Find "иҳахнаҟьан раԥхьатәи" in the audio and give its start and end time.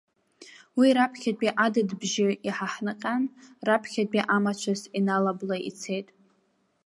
2.47-4.27